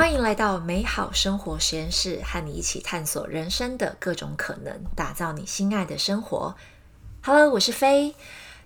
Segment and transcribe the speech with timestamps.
[0.00, 6.56] 欢迎来到美好生活实验室，和你一起探索人生的各种可能，打造你心爱的生活。
[7.22, 8.14] Hello，我是飞。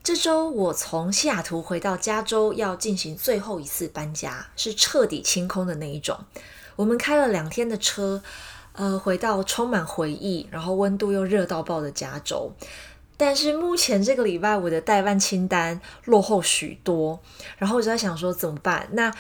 [0.05, 6.17] 这周我从西雅图回到加州，要进行最后一次搬家，是彻底清空的那一种。
[6.77, 8.23] 我们开了两天的车，
[8.75, 12.53] 呃，回到充满回忆，然后温度又热到爆的加州。
[13.17, 17.21] 但是目前这个礼拜我的代办清单落后许多，
[17.59, 18.89] 然后我就在想说怎么办？
[18.93, 19.13] 那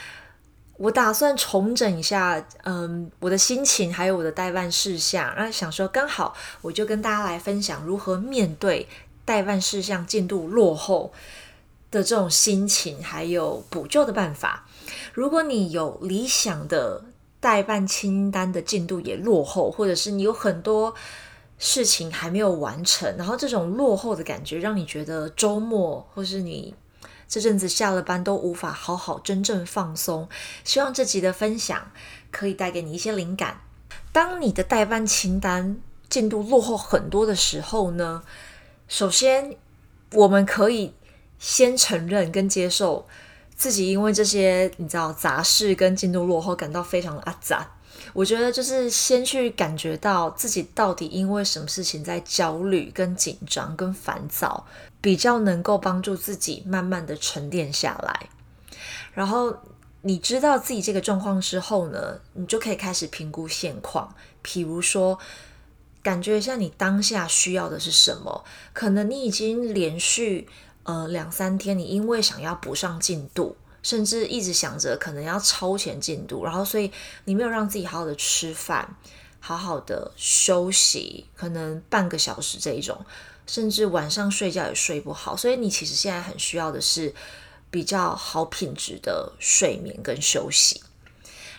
[0.77, 8.89] 我打算重整一下，嗯，我的心情还有我的代办事项，然后想说刚好我就跟大家来分享如何面对
[9.25, 11.13] 代办事项进度落后
[11.93, 14.67] 的这种心情，还有补救的办法。
[15.13, 17.05] 如果你有理想的
[17.39, 20.93] 代办清单的进度也落后，或者是你有很多
[21.57, 26.75] 事情还没有完成，然后这种落后的感觉让你觉得周末或是你。
[27.29, 30.29] 这阵子下了班都无法好好真正放松，
[30.65, 31.91] 希望这集的分享
[32.31, 33.61] 可以带给你一些灵感。
[34.13, 35.77] 当你的代办清单
[36.09, 38.23] 进度落后很多的时候呢，
[38.87, 39.57] 首先
[40.13, 40.95] 我们可以
[41.39, 43.07] 先承认跟接受
[43.57, 47.69] 自己因为这些你知道杂事跟进度落后感到非常的阿杂。
[48.13, 54.65] 我觉得就是先去感觉到自己到底因为什么事情在焦虑、跟紧张、跟烦躁，
[55.05, 58.31] 比较能够帮助自己慢慢的沉淀下来。
[59.13, 59.55] 然后
[60.01, 64.15] 你知道自己这个状况之后呢，你就可以开始评估现况。
[64.43, 65.19] 譬如说，
[66.03, 68.45] 感觉一下你当下需要的是什么？
[68.73, 70.49] 可能你已经连续
[70.85, 73.59] 呃两三天，你因为想要补上进度。
[73.83, 76.91] 甚至一直想着可能要超前进度，然后所以
[77.27, 78.97] 你没有让自己好好的吃饭，
[79.41, 83.05] 好好的休息，可能半个小时这一种，
[83.47, 87.15] 甚至晚上睡觉也睡不好，所以你其实现在很需要的是
[87.71, 90.83] 比较好品质的睡眠跟休息，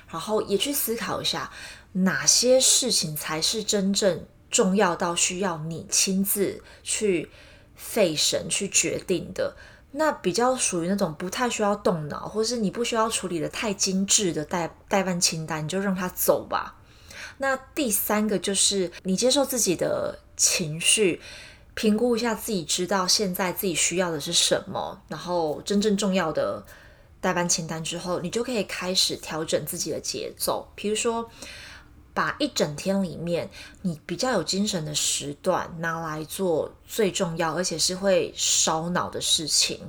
[0.10, 1.52] 然后也去思考一下
[1.94, 7.30] 哪些事情才是真正重要到需要你亲自去
[7.76, 9.56] 费神去决定的。
[9.98, 16.76] 那比较属于那种不太需要动脑，或是你不需要处理的太精致的代代办清单，你就让它走吧。
[17.38, 21.22] 那第三个就是你接受自己的情绪，
[21.76, 26.66] 评估一下自己知道现在自己需要的是什么，然后真正重要的
[27.22, 31.30] 代办清单之后，你就可以开始调整自己的节奏，比如说。
[32.16, 33.50] 把一整天里面
[33.82, 39.82] 你比较有精神的时段拿来做最重要而且是会烧脑的事情，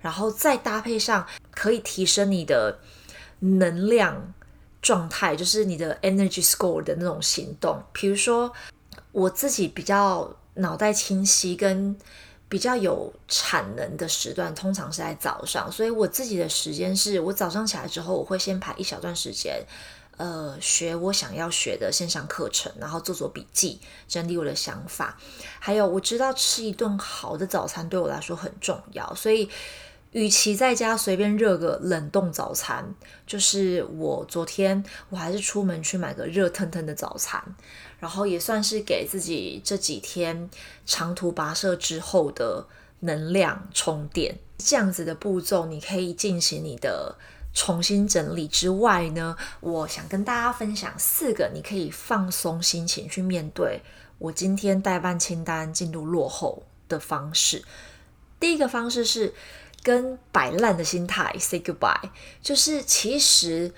[0.00, 2.78] 然后再搭配上可以提升你的
[3.40, 4.32] 能量
[4.80, 7.82] 状态，就是你的 energy score 的那种行动。
[7.92, 8.52] 比如说，
[9.10, 11.96] 我自己比较脑袋清晰跟
[12.48, 19.64] 比较有产能的时段，通常是在早上，所以我自己的时间是我早上起来之后，我会先排一小段时间。
[20.18, 25.18] 呃，学我想要学的线上课程，然后做做笔记，整理我的想法。
[25.58, 29.48] 还有，我知道吃一顿好的早餐对我来说很重要，所以，
[30.12, 32.94] 与其在家随便热个冷冻早餐，
[33.26, 37.42] 就是我昨天我还是出门去买个热腾腾的早餐，
[38.02, 40.50] 然后也算是给自己这几天
[40.84, 42.66] 长途跋涉之后的
[42.98, 44.36] 能量充电。
[44.58, 47.14] 这样子的步骤，你可以进行你的。
[47.54, 53.82] 重新整理之外呢，我想跟大家分享四个你可以放松心情去面对
[54.16, 57.62] 我今天代办清单进度落后的方式。
[58.40, 59.34] 第一个方式是
[59.82, 62.08] 跟摆烂的心态 say goodbye，
[62.40, 63.74] 就是其实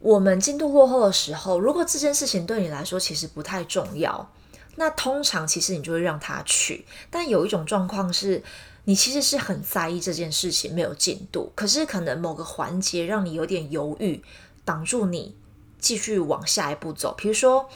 [0.00, 4.30] 我们进度落后的时候，如果这件事情对你来说其实不太重要，
[4.76, 6.84] 那通常其实你就会让他去。
[7.10, 8.42] 但有一种状况是。
[8.84, 14.22] 你其实是很在意这件事情没有进度，可是可能某个环节让你有点犹豫，
[14.64, 15.36] 挡住你
[15.78, 17.14] 继续往下一步走。
[17.14, 17.68] 比如说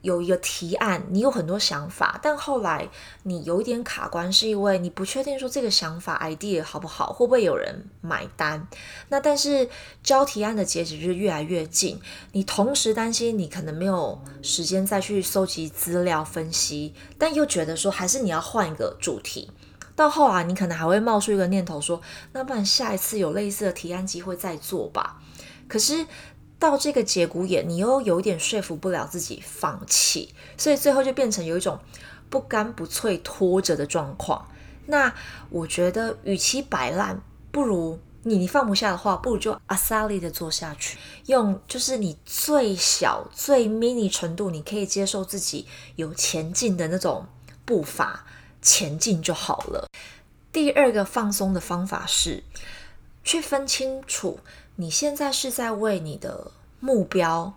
[0.00, 2.88] 有一个提案，你有很多想法，但后来
[3.24, 8.68] 你有一点卡关，是因为你不确定说这个想法 idea 好不好，会不会有人买单。
[9.08, 9.68] 那但是
[10.02, 12.00] 交提案的截止日越来越近，
[12.32, 19.50] 你同时担心你可能没有时间再去搜集资料分析，但又觉得说还是你要换一个主题。
[19.96, 22.00] 到后来，你可能还会冒出一个念头，说
[22.32, 25.20] ：“那不然下一次有类似的提案机会再做吧。”
[25.66, 26.06] 可是
[26.58, 31.78] 到这个节骨眼，你又有点说服不了自己放弃，所以最后就变成有一种
[32.28, 34.48] 不干不脆拖着的状况。
[34.86, 35.14] 那
[35.50, 37.20] 我觉得，与其摆烂，
[37.50, 45.66] 不如你你放不下的话，不如就阿萨利的做下去，用就是你最小最 mini 程度，你可以接受自己
[45.96, 47.26] 有前进的那种
[47.64, 48.24] 步伐。
[48.60, 49.86] 前进就好了。
[50.50, 52.42] 第二个放松的方法是，
[53.22, 54.40] 去分清楚
[54.80, 57.52] 你现在是在为你的目标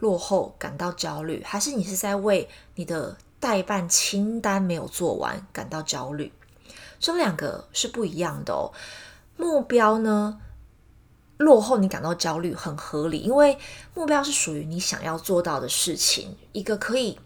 [0.00, 6.32] 落后感到焦虑，还是你是在为你的代办清单没有做完感到焦虑？
[6.98, 8.72] 这两个是不一样的哦。
[9.36, 10.40] 目标呢，
[11.36, 13.56] 落后你感到焦虑很合理，因为
[13.94, 17.20] 目标是属于你想要做到的事情，一个可以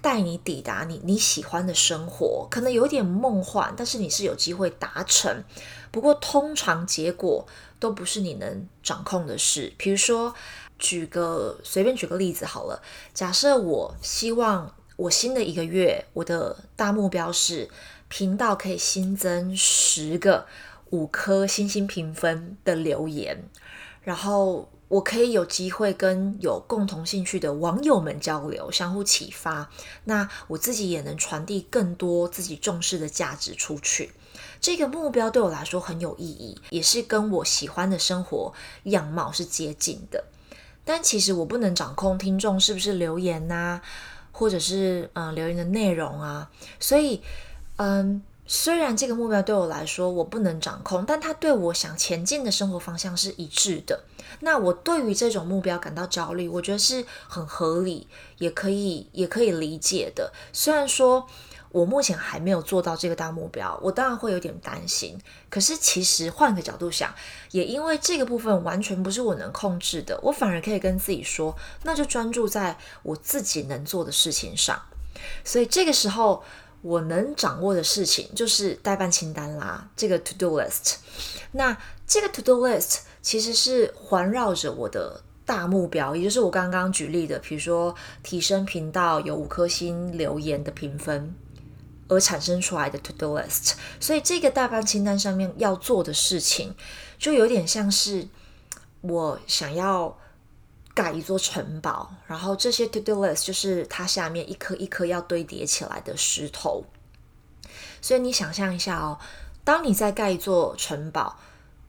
[0.00, 5.44] 带你抵达你你喜欢的生活，可能有点梦幻，但是你是有机会达成。
[5.90, 7.46] 不过通常结果
[7.78, 9.72] 都不是你能掌控的事。
[9.76, 10.34] 比如说，
[10.78, 17.68] 举个随便举个例子好了，假设我希望我新的一个月，我的大目标是
[18.08, 20.46] 频道可以新增十个。
[20.90, 23.44] 五颗星星评分的留言，
[24.00, 29.70] 然后我可以有机会跟有共同兴趣的网友们交流，相互启发。
[30.04, 34.12] 那我自己也能传递更多自己重视的价值出去。
[34.60, 38.52] 这个目标对我来说很有意义，也是跟我喜欢的生活
[38.84, 40.24] 样貌是接近的。
[40.84, 43.80] 但其实我不能掌控听众是不是留言呐，
[44.32, 46.50] 或者是嗯留言的内容啊，
[46.80, 47.22] 所以
[47.76, 48.22] 嗯。
[48.50, 54.04] 虽然这个目标对我来说我不能掌控，但它对我想前进的生活方向是一致的。
[54.40, 58.08] 那我对于这种目标感到焦虑，我觉得是很合理，
[58.38, 60.32] 也可以也可以理解的。
[60.50, 61.26] 虽然说
[61.72, 65.18] 我目前还没有做到这个大目标，我当然会有点担心。
[65.50, 67.14] 可是其实换个角度想，
[67.50, 74.80] 也因为这个部分完全不是我能控制的，我反而可以跟自己说，那就专注在我自己能做的事情上。
[75.44, 76.42] 所以这个时候。
[76.82, 80.96] 我能掌握的事情就是代办清单啦，这个 to do list。
[81.52, 81.76] 那
[82.06, 91.34] 这个 to do list 其实是环绕着我的大目标，也就是我刚刚举例的，比如说提升频道有五颗星留言的评分
[92.08, 93.72] 而产生出来的 to do list。
[93.98, 96.74] 所以这个代办清单上面要做的事情，
[97.18, 98.28] 就有点像是
[99.00, 100.18] 我想要。
[100.98, 106.84] 盖一座城堡，然后这些 to do list 就是它下面一颗一颗要堆叠起来的石头。
[108.02, 109.16] 所以你想象一下哦，
[109.62, 111.38] 当你在盖一座城堡，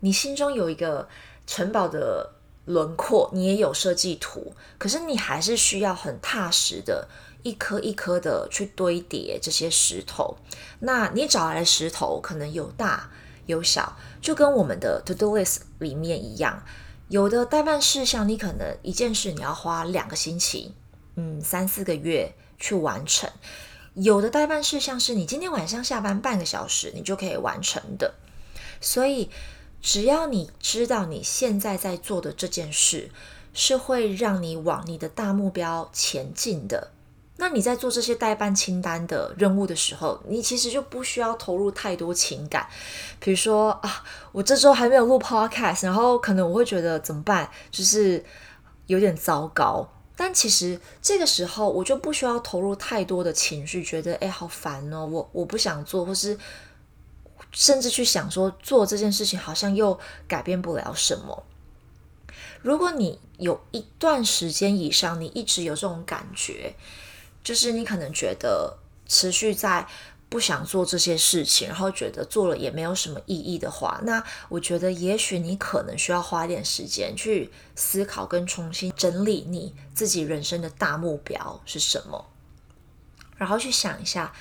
[0.02, 1.10] 你心中有一个
[1.48, 2.36] 城堡的
[2.66, 7.08] 轮廓，你也有设计图，可是你还是需要很踏实的
[7.42, 10.38] 一颗一颗的去堆叠这些石头。
[10.82, 13.10] 那你找来的石头可能有大
[13.48, 16.62] 有小，就跟我们的 to do list 里面一样。
[17.10, 20.74] 有的代办事项，你可能一件事你要花两个星期，
[21.16, 23.28] 嗯，三四个月去完成；
[23.96, 28.14] 有的代办事项是你今天晚上下班半个小时，你就可以完成的。
[28.80, 29.32] 所以，
[29.82, 33.10] 只要你知道你现在在做的这件事
[33.54, 36.92] 是会让你往你的大目标前进的。
[37.42, 42.68] 那你在做这些代办清单的任务的时候，你其实就不需要投入太多情感。
[43.18, 44.04] 比如说啊，
[44.34, 48.22] 我这周还没有录 podcast，然后可能我会觉得怎么办，就是
[48.88, 49.90] 有点糟糕。
[50.18, 56.38] 但其实这个时候我就不需要投入太多的情绪，觉得哎好烦哦，我我不想做，或是
[57.54, 59.98] 甚至去想说做这件事情好像又
[60.28, 61.44] 改变不了什么。
[62.62, 66.76] 如果你有一段时间以上，你一直有这种感觉。
[67.44, 68.78] 就是你可能觉得
[69.08, 69.88] 持续在
[70.30, 82.30] 不想做这些事情，然后觉得做了也没有什么意义的话，那我觉得也许你可能需要花点时间去思考跟重新整理你自己人生的大目标是什么，
[83.38, 84.32] 然后去想一下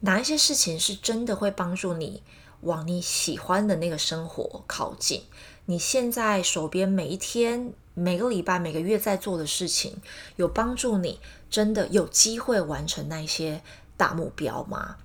[0.00, 2.22] 哪一些事情是真的会帮助你
[2.62, 5.24] 往你喜欢的那个生活靠近。
[5.66, 7.74] 你现在手边每一天。
[7.98, 9.96] 每个礼拜、每个月在做的事情，
[10.36, 11.18] 有帮助你
[11.56, 13.62] 真的有机会完成那些
[13.96, 14.96] 大目标吗？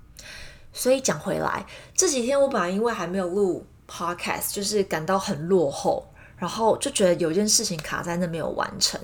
[0.73, 1.65] 所以讲回来，
[1.95, 8.99] 这几天我本来因为还没有录 podcast，就是感到很落后，然后就觉得有件事情卡在那没有完成。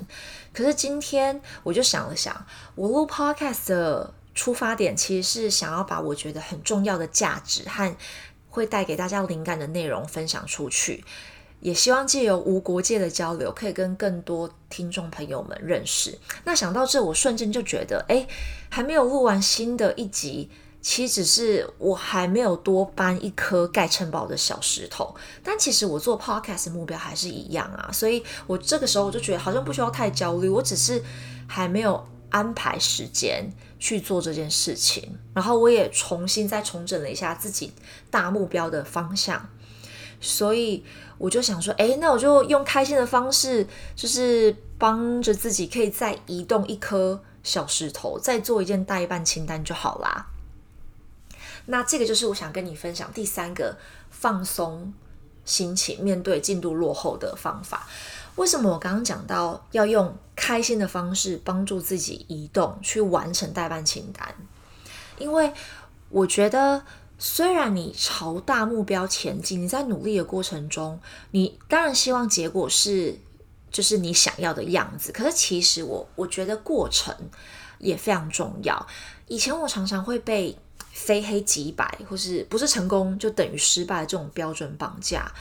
[0.51, 7.95] 可是今天我就想了想，我录 podcast 的出发点其实是想要把我觉得很重要的价值和
[8.49, 11.05] 会带给大家灵感的内容分享出去。
[11.59, 16.17] 也希望借由无国界的交流，可以跟更多听众朋友们认识。
[16.43, 18.27] 那想到这，我瞬间就觉得，哎，
[18.69, 20.49] 还没有录完新的一集，
[20.81, 25.15] 其实只是我还没有多搬一颗盖城堡的小石头。
[25.43, 31.03] 但其实我做 podcast 目标还是一样啊，所以我这个时候我就觉得好像不需要太焦虑，我只是
[31.47, 33.49] 还没有安排时间
[33.79, 35.17] 去做这件事情。
[35.33, 37.73] 然后我也重新再重整了一下自己
[38.11, 39.49] 大目标的方向，
[40.19, 40.83] 所以。
[41.19, 50.27] 我就想说，哎，那我就用开心的方式，就是帮着自己可以再移动一颗小石头，再做一件代办清单就好啦。
[51.65, 53.75] 那这个就是我想跟你分享第三个
[54.11, 54.93] 放松
[55.43, 57.87] 心情、面对进度落后的方法。
[58.35, 64.35] 为什么我刚刚讲到要用开心的方式帮助自己移动，去完成代办清单？
[65.17, 65.51] 因为
[66.09, 66.83] 我觉得，
[67.19, 70.99] 虽然你朝大目标前进，你在努力的过程中，
[71.31, 73.17] 你当然希望结果是
[73.71, 75.11] 就是你想要的样子。
[75.11, 77.15] 可是其实我我觉得过程
[77.79, 78.87] 也非常重要。
[79.27, 80.57] 以前我常常会被
[80.91, 85.31] 非黑即白，或是不是成功就等于失败这种标准绑架。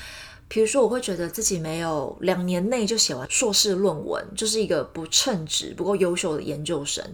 [0.49, 7.05] 比如说，我会觉得自己没有两年内就写完硕士论文，就是一个不称职、不够优秀的研究生，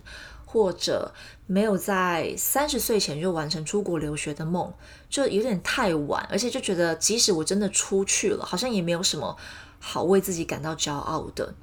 [0.53, 1.11] 或者
[1.47, 4.71] 没有在三十岁前就完成出国留学的梦，
[5.09, 6.29] 就有点太晚。
[6.31, 9.35] 而且就觉得，即使我真的出去了，好像也没有什么
[9.79, 11.55] 好为自己感到骄傲的。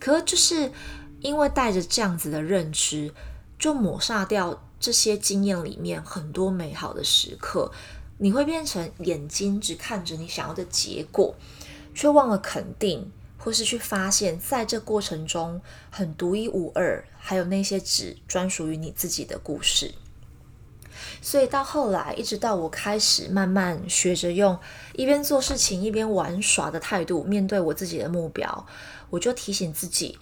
[0.00, 0.72] 可就是
[1.20, 3.14] 因为带着这样子的认知，
[3.56, 7.70] 就抹杀掉这些经验里面很多美好的时刻。
[8.18, 11.36] 你会变成眼睛只看着你想要的结果，
[11.94, 13.12] 却忘了肯定，
[13.44, 15.60] 或是去发现，在这过程中
[15.90, 19.92] 很独一无二，还有那些只专属于你自己的故事。
[21.20, 24.58] 所以到后来，一直到我开始慢慢学着用
[24.94, 28.66] 一边做事情一边玩耍的态度面对我自己的目标，
[29.10, 30.18] 我就提醒自己。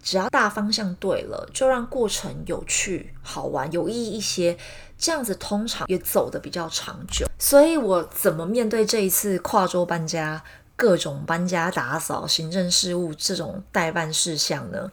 [0.00, 4.56] 只要大方向对了，就让过程有趣、好玩、有意义一些，
[4.96, 7.26] 这样子通常也走得比较长久。
[7.40, 10.44] 所以我怎么面对这一次跨州搬家、
[10.76, 14.92] 各种搬家打扫、行政事务这种代办事项呢？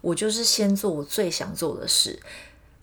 [0.00, 2.20] 我就是先做我最想做的事，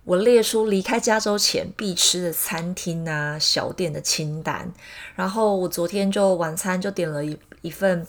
[0.06, 4.72] 我列出离开加州前必吃的餐厅啊、小店的清单，
[5.16, 8.08] 然后我昨天就晚餐就点了一一份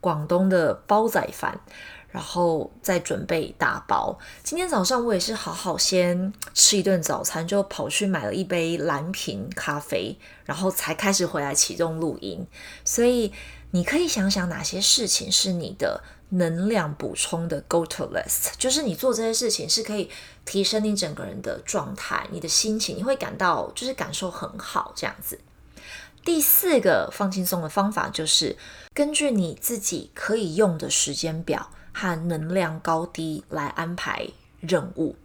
[0.00, 1.60] 广东的煲仔饭。
[2.08, 4.18] 然后再准备打包。
[4.42, 10.16] 今天早上我也是好好先吃一顿早餐，就跑去买了一杯蓝瓶咖啡，
[10.46, 12.46] 然后才开始回来启动录音。
[12.86, 13.30] 所以
[13.70, 20.10] 你可以想想哪些事情是你的能量补充的 go to list，就是你做这些事情是可以
[20.44, 25.38] 提升你整个人的状态、你的心情，你会感到就是感受很好这样子。
[26.24, 28.56] 第四个放轻松的方法就是
[28.92, 31.70] 根据你自己可以用的时间表。
[31.98, 34.28] 和能量高低来安排
[34.60, 35.16] 任务，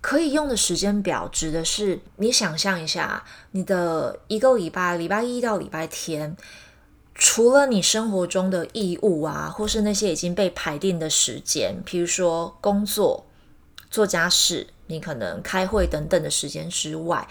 [0.00, 6.36] 可以用的时间表指的是你想象一下，你的一个礼拜，礼拜一到礼拜天，
[7.18, 13.26] 除了你生活中的义务啊，或是那些已经被排定的时间，譬如说工作、
[13.90, 17.26] 做家事，你可能开会等等的时间之外，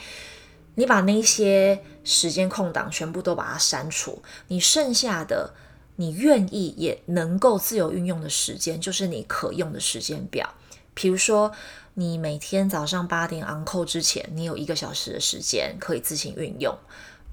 [0.76, 5.54] 你把那些时间空档全部都把它删除，你剩下的。
[5.98, 10.54] 你愿意也能够自由运用的时间，就是你可用的时间表。
[10.94, 11.50] 比如说，
[11.94, 16.74] 你每天早上八点 on call 之前，你有一个小时的时间可以自行运用；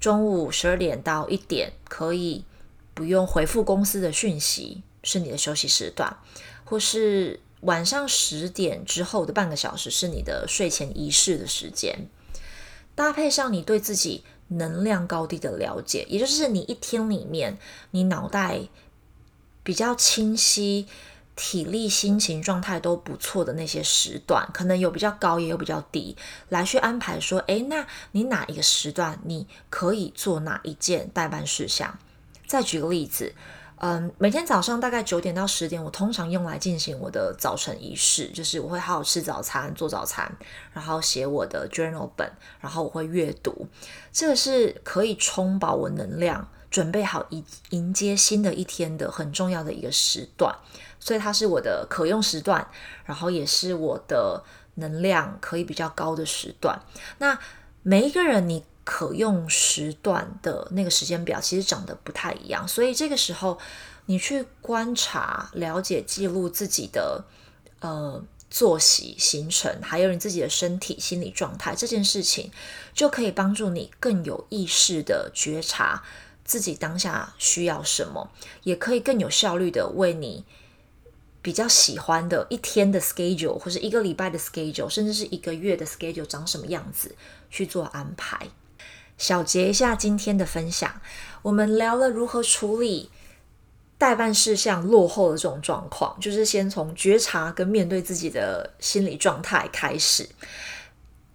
[0.03, 2.43] 中午十二点到一点可以
[2.93, 6.17] 不用回复公司的讯息，是你的休息时段；
[6.65, 12.09] 或是晚上十点之后的半个小时是你的睡前仪式的时间。
[12.95, 14.25] 搭配上你对自己。
[14.49, 17.57] 能量高低的了解，也就是你一天里面，
[17.91, 18.59] 你脑袋
[19.63, 20.85] 比较清晰、
[21.35, 26.15] 体力、心情状态都不错的那些时段，可能有比较高，也有比较低，
[26.49, 31.97] 来去安排说，诶，那你哪一个时段你可以做哪一件代办事项？
[32.45, 33.33] 再举个例子。
[33.85, 40.31] 嗯，每天早上大概九点到十点，我通常用来进行我的早晨仪式，就是我会好好吃早餐，做早餐，
[40.71, 43.67] 然后写我的 journal 本，然后我会阅读，
[44.13, 50.53] 这个是可以充饱我能量，准备好迎迎接新的一天的很重要的一个时段，
[50.99, 52.67] 所以它是我的可用时段，
[53.05, 54.43] 然后也是我的
[54.75, 56.81] 能量可以比较高的时段。
[57.19, 57.39] 那
[57.83, 58.65] 每一个人你。
[58.85, 63.57] 可用时段的那个时间表其实长得不太一样，所以这个时候
[64.07, 67.23] 你去观察、了解、记录自己的
[67.79, 72.51] 呃作息行程，还有你自己的身体、心理状态，这件事情
[72.93, 76.03] 就可以帮助你更有意识的觉察
[76.45, 78.31] 自己当下需要什么，
[78.63, 80.45] 也可以更有效率的为你
[81.41, 87.15] 比较喜欢的一天的 schedule，或者一个礼拜的 schedule，甚至是一个月的 schedule 长什么样子
[87.49, 88.47] 去做安排。
[89.17, 91.01] 小结一下今天的分享，
[91.43, 93.09] 我们聊了如何处理
[93.97, 100.27] 代办事项落后的这种状况，就是先从觉察跟面对自己的心理状态开始，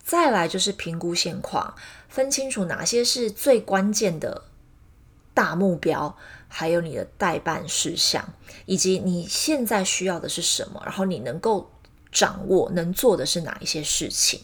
[0.02, 1.74] 再来就是评估现况，
[2.08, 4.42] 分清楚哪些是最关键的
[5.38, 6.16] 大目标，
[6.48, 8.28] 还有你的代办事项，
[8.66, 11.70] 以及你现在需要的是什么，然后你能够
[12.10, 14.40] 掌握能做的是哪一些事情，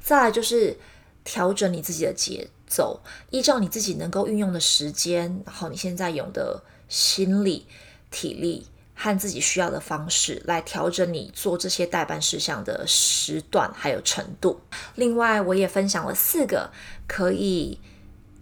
[0.00, 0.78] 再来就是
[1.24, 2.48] 调整你自己的节。
[2.70, 7.66] 奏，依照你自己能够运用的时间，然后你现在有的心理、
[8.10, 14.60] 体力，和自己需要的方式来调整你做这些代办事项的时段还有程度。
[14.96, 16.70] 另外，我也分享了四个
[17.06, 17.80] 可以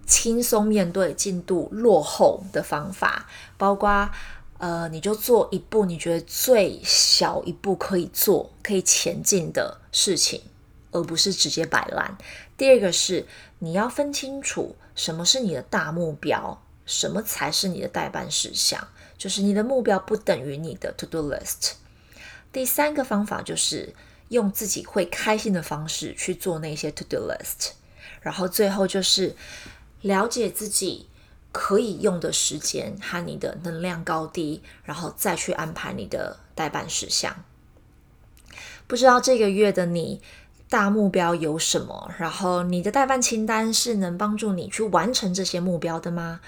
[0.06, 4.08] 轻松面对进度落后的方法，包括
[4.58, 10.40] 呃，你就做一步你觉得最小一步可以做、可以前进的事情，
[10.92, 12.16] 而不是直接摆烂。
[12.56, 13.26] 第二个是
[13.58, 18.88] 你要分清楚什么是你的大目标，什么才是你的代办事项。
[19.18, 21.72] 就是你的目标不等于你的 to do list。
[22.52, 23.94] 第三个方法就是
[24.28, 27.72] 用自己会开心的方式去做那些 to do list。
[28.20, 29.34] 然后最后就是
[30.06, 31.08] 了解自己
[31.50, 37.44] 可以用的时间和你的能量高低，然后再去安排你的代办事项。
[38.86, 40.20] 不知道这个月的你
[40.68, 42.10] 大目标有什么？
[42.18, 46.40] 然后你的代办清单是能帮助你去完成这些目标的吗？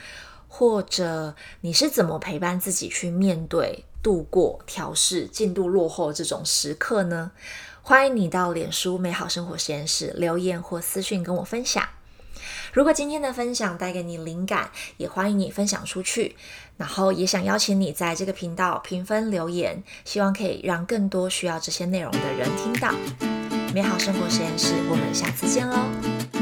[0.46, 7.32] 或者你是怎么陪伴自己去面对、度过、调试进度落后这种时刻呢？
[7.82, 11.88] 欢迎你到脸书美好生活实验室留言或私讯跟我分享。
[12.72, 16.36] 如果今天的分享带给你灵感，也欢迎你分享出去。
[16.76, 22.94] 然后也想邀请你在这个频道评分留言，希望可以让更多需要这些内容的人听到。
[23.74, 26.37] 美好生活实验室，我们下次见喽！